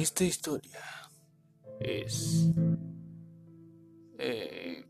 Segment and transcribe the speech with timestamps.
[0.00, 0.80] Esta historia
[1.78, 2.50] es
[4.18, 4.86] eh,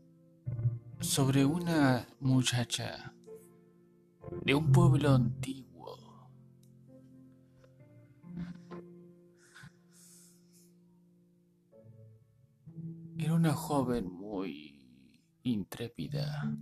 [1.01, 3.13] sobre una muchacha
[4.43, 5.97] de un pueblo antiguo.
[13.17, 14.87] Era una joven muy
[15.43, 16.57] intrépida.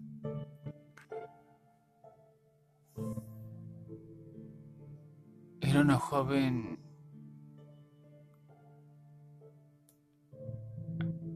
[5.70, 6.80] Era una joven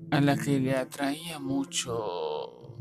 [0.10, 2.80] a la que le atraía mucho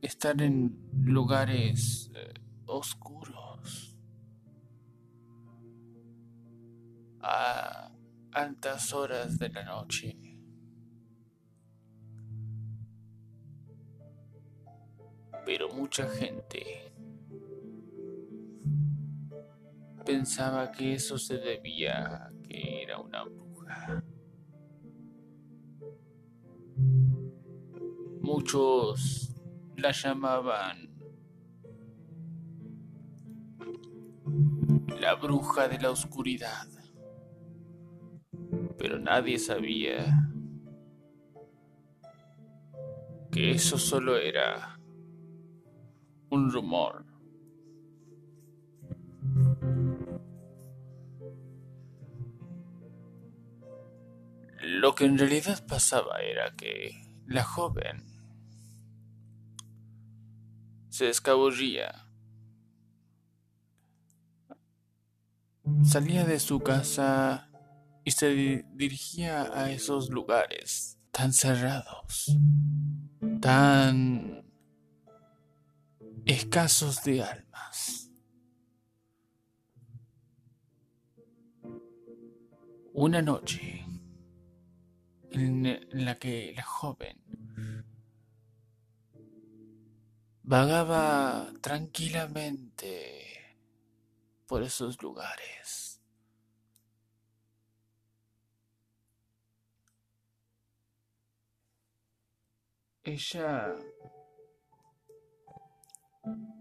[0.00, 2.34] estar en lugares eh,
[2.66, 3.98] oscuros
[7.22, 7.90] a
[8.30, 10.16] altas horas de la noche.
[15.44, 16.89] Pero mucha gente
[20.10, 24.02] pensaba que eso se debía a que era una bruja.
[28.20, 29.32] Muchos
[29.76, 30.90] la llamaban
[35.00, 36.66] la bruja de la oscuridad,
[38.76, 40.12] pero nadie sabía
[43.30, 44.76] que eso solo era
[46.30, 47.09] un rumor.
[54.72, 56.92] Lo que en realidad pasaba era que
[57.26, 58.04] la joven
[60.88, 62.06] se escabullía.
[65.82, 67.50] Salía de su casa
[68.04, 72.38] y se dirigía a esos lugares tan cerrados,
[73.40, 74.44] tan
[76.26, 78.08] escasos de almas.
[82.92, 83.79] Una noche
[85.32, 87.18] en la que la joven
[90.42, 93.56] vagaba tranquilamente
[94.46, 96.00] por esos lugares.
[103.04, 103.76] Ella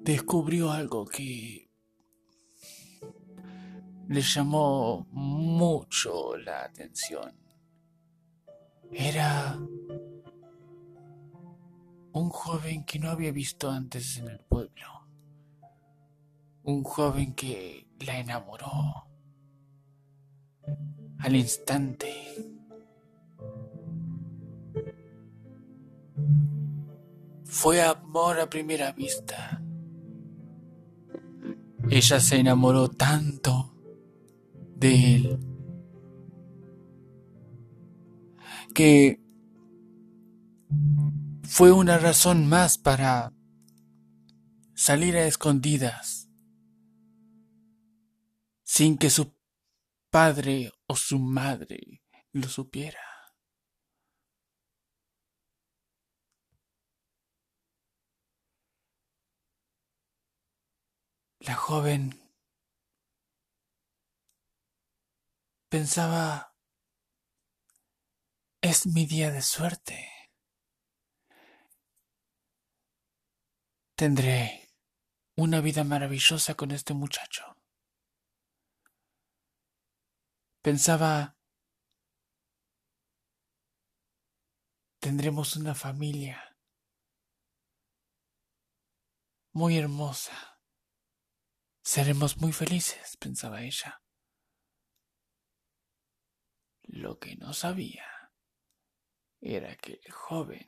[0.02, 1.70] descubrió algo que
[4.08, 7.49] le llamó mucho la atención.
[8.92, 9.60] Era
[12.14, 15.08] un joven que no había visto antes en el pueblo.
[16.64, 19.08] Un joven que la enamoró
[21.20, 22.14] al instante.
[27.46, 29.62] Fue amor a primera vista.
[31.90, 33.74] Ella se enamoró tanto
[34.76, 35.49] de él
[38.80, 39.20] que
[41.44, 43.34] fue una razón más para
[44.74, 46.30] salir a escondidas
[48.64, 49.36] sin que su
[50.10, 53.02] padre o su madre lo supiera.
[61.42, 62.18] La joven
[65.68, 66.49] pensaba,
[68.62, 70.10] es mi día de suerte.
[73.96, 74.70] Tendré
[75.36, 77.56] una vida maravillosa con este muchacho.
[80.62, 81.38] Pensaba,
[85.00, 86.58] tendremos una familia
[89.54, 90.60] muy hermosa.
[91.82, 94.02] Seremos muy felices, pensaba ella.
[96.84, 98.19] Lo que no sabía
[99.42, 100.68] era que el joven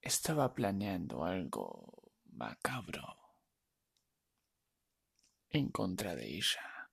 [0.00, 3.18] estaba planeando algo macabro
[5.50, 6.90] en contra de ella.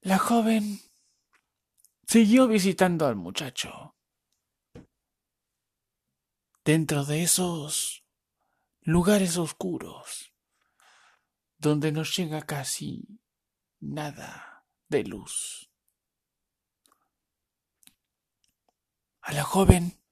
[0.00, 0.80] La joven
[2.06, 3.94] siguió visitando al muchacho.
[6.64, 8.04] Dentro de esos
[8.80, 10.31] lugares oscuros,
[11.62, 13.20] donde no llega casi
[13.78, 15.70] nada de luz.
[19.20, 20.02] A la joven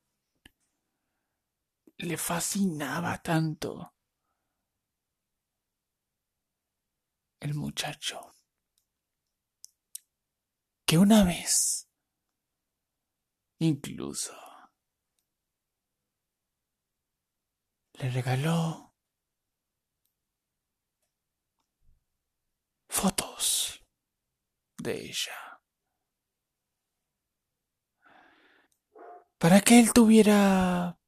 [1.96, 3.96] le fascinaba tanto
[7.40, 8.32] el muchacho
[10.86, 11.88] que una vez,
[13.58, 14.36] incluso,
[17.94, 18.89] le regaló
[22.90, 23.82] fotos
[24.76, 25.62] de ella.
[29.38, 30.98] Para que él tuviera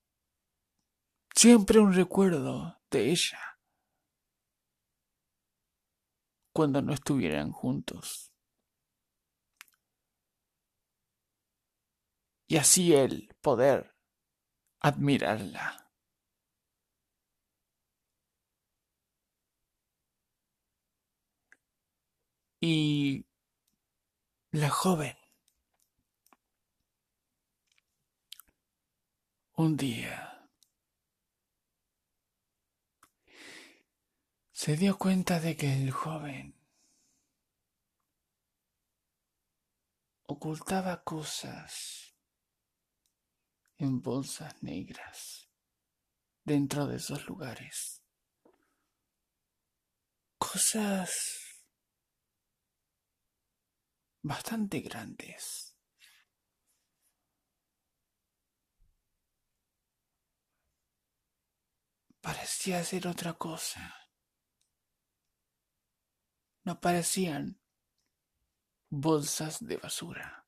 [1.34, 3.58] siempre un recuerdo de ella
[6.54, 8.32] cuando no estuvieran juntos.
[12.52, 13.96] y así él poder
[14.80, 15.81] admirarla.
[22.64, 23.26] Y
[24.52, 25.16] la joven
[29.54, 30.48] un día
[34.52, 36.54] se dio cuenta de que el joven
[40.26, 42.14] ocultaba cosas
[43.76, 45.48] en bolsas negras
[46.44, 48.04] dentro de esos lugares.
[50.38, 51.51] Cosas
[54.22, 55.76] bastante grandes.
[62.20, 63.96] Parecía ser otra cosa.
[66.64, 67.60] No parecían
[68.88, 70.46] bolsas de basura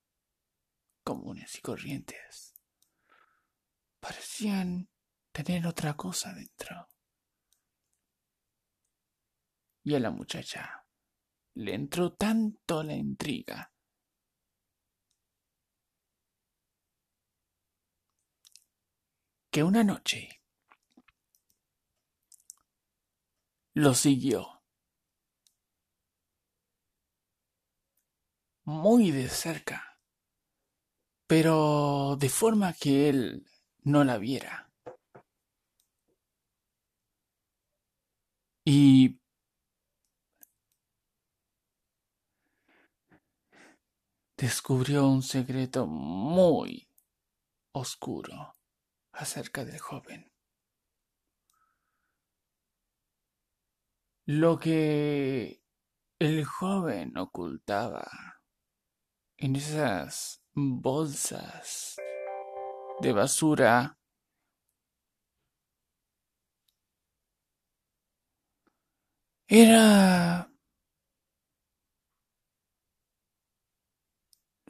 [1.03, 2.55] comunes y corrientes
[4.05, 4.87] parecían
[5.31, 6.87] tener otra cosa dentro.
[9.81, 10.84] Y a la muchacha
[11.55, 13.71] le entró tanto la intriga
[19.49, 20.41] que una noche
[23.73, 24.61] lo siguió
[28.65, 29.99] muy de cerca,
[31.27, 33.45] pero de forma que él
[33.83, 34.71] no la viera.
[38.65, 39.19] Y
[44.37, 46.89] descubrió un secreto muy
[47.71, 48.55] oscuro
[49.11, 50.31] acerca del joven.
[54.25, 55.61] Lo que
[56.19, 58.07] el joven ocultaba
[59.37, 61.97] en esas bolsas
[63.01, 63.99] de basura.
[69.47, 70.49] Era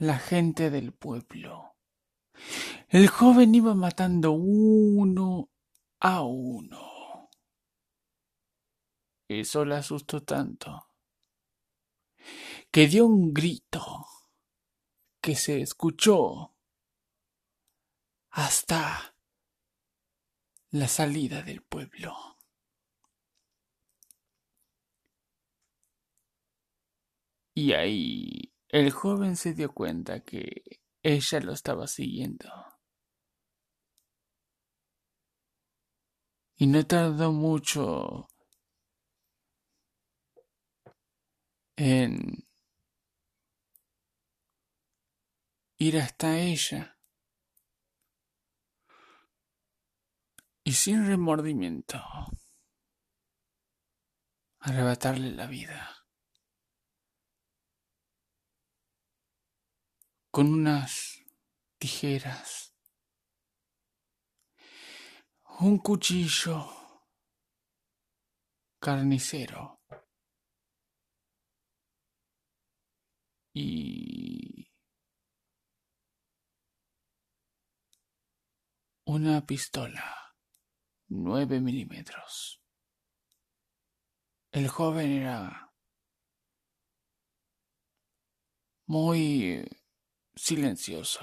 [0.05, 1.75] la gente del pueblo.
[2.89, 5.49] El joven iba matando uno
[5.99, 7.29] a uno.
[9.27, 10.91] Eso le asustó tanto
[12.71, 14.05] que dio un grito
[15.21, 16.55] que se escuchó
[18.31, 19.15] hasta
[20.71, 22.13] la salida del pueblo.
[27.55, 32.49] Y ahí el joven se dio cuenta que ella lo estaba siguiendo.
[36.57, 38.27] Y no tardó mucho
[41.77, 42.45] en
[45.77, 46.91] ir hasta ella.
[50.67, 52.01] y sin remordimiento
[54.59, 56.04] arrebatarle la vida.
[60.35, 61.23] Con unas
[61.77, 62.75] tijeras,
[65.61, 66.67] un cuchillo
[68.81, 69.79] carnicero
[73.53, 74.67] y
[79.05, 80.35] una pistola.
[81.07, 82.61] 9 milímetros.
[84.51, 85.73] El joven era
[88.85, 89.65] muy
[90.35, 91.21] silencioso.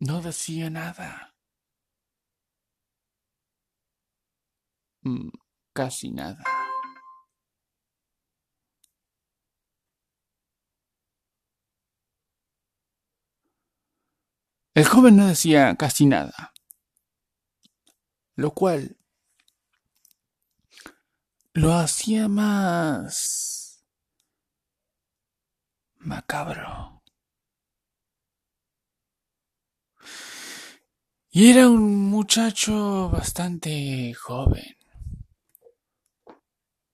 [0.00, 1.34] No decía nada.
[5.02, 5.30] Mm,
[5.72, 6.42] casi nada.
[14.74, 16.52] El joven no decía casi nada
[18.40, 18.96] lo cual
[21.52, 23.69] lo hacía más
[26.00, 27.02] macabro.
[31.32, 34.76] Y era un muchacho bastante joven,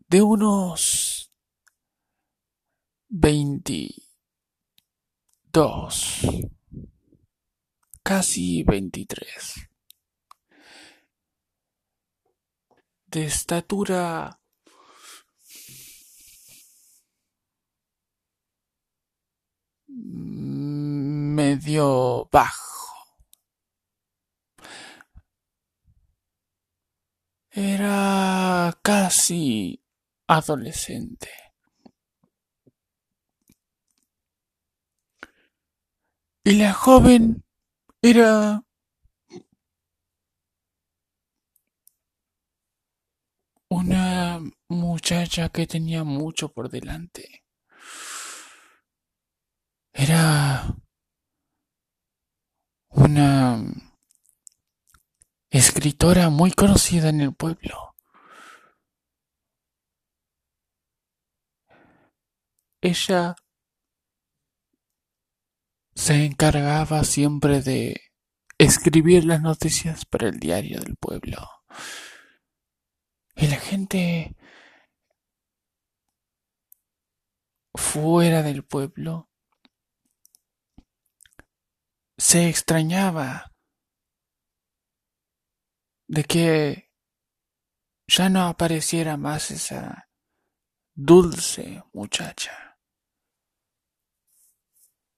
[0.09, 1.33] de unos
[3.09, 3.97] veintidós,
[8.03, 9.69] casi veintitrés.
[13.07, 14.39] De estatura
[21.37, 22.67] medio bajo.
[27.51, 29.83] Era casi
[30.27, 31.31] adolescente.
[36.45, 37.43] Y la joven
[38.03, 38.63] era
[43.71, 47.46] una muchacha que tenía mucho por delante.
[49.99, 50.77] Era
[52.91, 53.65] una
[55.51, 57.95] escritora muy conocida en el pueblo.
[62.83, 63.37] Ella
[65.95, 68.03] se encargaba siempre de
[68.59, 71.39] escribir las noticias para el diario del pueblo.
[73.35, 74.37] Y la gente
[77.75, 79.31] fuera del pueblo
[82.17, 83.53] se extrañaba
[86.09, 86.93] de que
[88.07, 90.09] ya no apareciera más esa
[90.95, 92.79] dulce muchacha.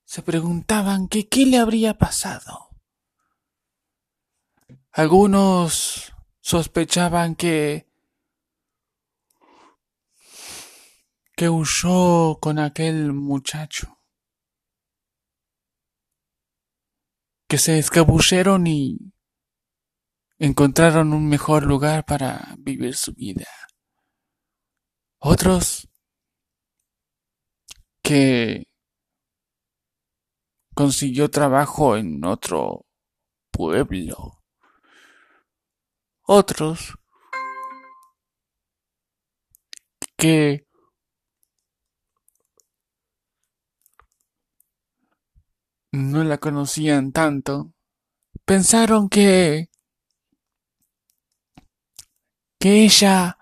[0.04, 2.70] Se preguntaban que qué le habría pasado.
[4.90, 7.86] Algunos sospechaban que
[11.36, 13.97] que huyó con aquel muchacho.
[17.48, 18.98] Que se escabulleron y
[20.38, 23.48] encontraron un mejor lugar para vivir su vida.
[25.18, 25.88] Otros
[28.02, 28.68] que
[30.74, 32.86] consiguió trabajo en otro
[33.50, 34.44] pueblo.
[36.22, 36.98] Otros
[40.16, 40.67] que
[45.98, 47.72] no la conocían tanto,
[48.46, 49.68] pensaron que
[52.60, 53.36] que ella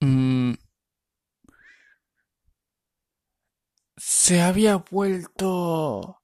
[0.00, 0.54] mm,
[3.96, 6.20] se había vuelto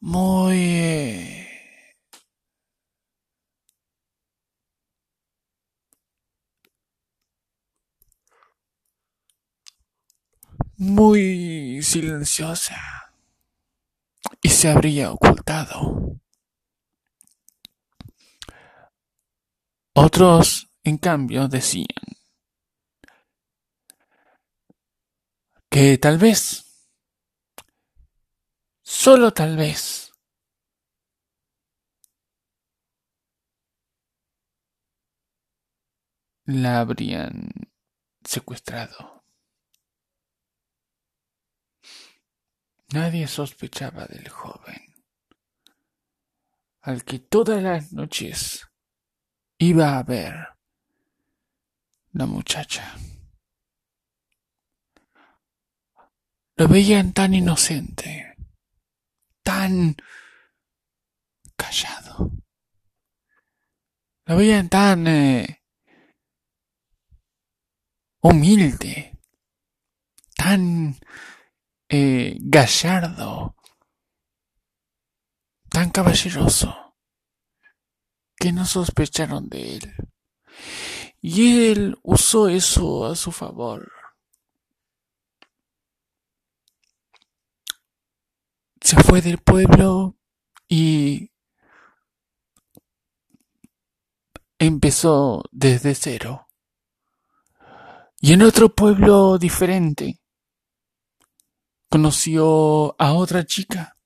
[0.00, 1.46] muy
[10.78, 12.76] muy silenciosa
[14.42, 16.20] y se habría ocultado.
[19.94, 21.86] Otros, en cambio, decían
[25.70, 26.64] que tal vez,
[28.82, 30.12] solo tal vez,
[36.46, 37.50] la habrían
[38.24, 39.15] secuestrado.
[42.92, 44.94] Nadie sospechaba del joven,
[46.82, 48.68] al que todas las noches
[49.58, 50.34] iba a ver
[52.12, 52.96] la muchacha.
[56.56, 58.36] Lo veían tan inocente,
[59.42, 59.96] tan
[61.56, 62.30] callado.
[64.26, 65.62] Lo veían tan eh,
[68.20, 69.18] humilde,
[70.36, 70.96] tan
[71.88, 73.54] eh, gallardo,
[75.70, 76.96] tan caballeroso,
[78.36, 79.94] que no sospecharon de él.
[81.20, 83.92] Y él usó eso a su favor.
[88.80, 90.16] Se fue del pueblo
[90.68, 91.32] y
[94.58, 96.48] empezó desde cero.
[98.20, 100.20] Y en otro pueblo diferente
[101.88, 103.96] conoció a otra chica.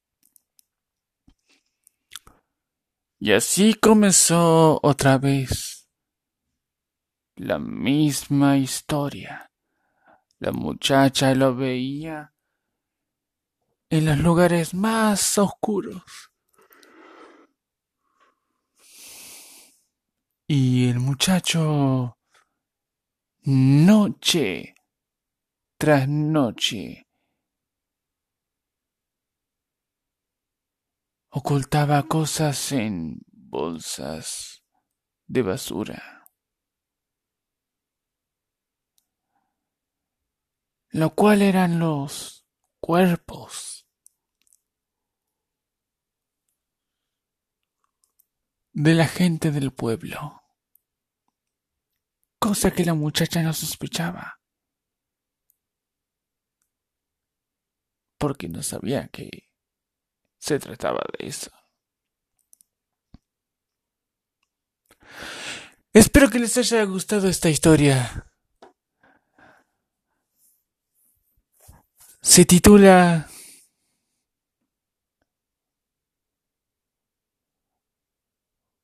[3.19, 5.89] Y así comenzó otra vez
[7.37, 9.51] la misma historia.
[10.39, 12.33] La muchacha lo veía
[13.91, 16.31] en los lugares más oscuros.
[20.47, 22.19] Y el muchacho,
[23.43, 24.75] noche
[25.79, 27.07] tras noche,
[31.31, 34.65] ocultaba cosas en bolsas
[35.27, 36.27] de basura.
[40.89, 42.45] Lo cual eran los
[42.81, 43.87] cuerpos
[48.73, 50.43] de la gente del pueblo.
[52.41, 54.41] Cosa que la muchacha no sospechaba.
[58.19, 59.50] Porque no sabía que
[60.51, 61.49] se trataba de eso.
[65.93, 68.27] Espero que les haya gustado esta historia.
[72.21, 73.29] Se titula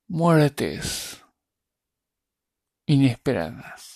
[0.09, 1.21] Muertes
[2.87, 3.96] inesperadas.